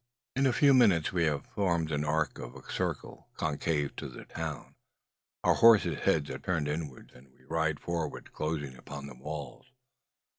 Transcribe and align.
In 0.35 0.47
a 0.47 0.51
few 0.53 0.73
minutes 0.73 1.13
we 1.13 1.25
have 1.25 1.45
formed 1.45 1.89
the 1.89 2.03
arc 2.03 2.39
of 2.39 2.55
a 2.55 2.71
circle, 2.71 3.27
concave 3.37 3.95
to 3.97 4.09
the 4.09 4.25
town. 4.25 4.73
Our 5.43 5.53
horses' 5.53 5.99
heads 6.05 6.31
are 6.31 6.39
turned 6.39 6.67
inwards, 6.67 7.13
and 7.13 7.31
we 7.31 7.43
ride 7.45 7.79
forward, 7.79 8.33
closing 8.33 8.75
upon 8.75 9.05
the 9.05 9.13
walls. 9.13 9.67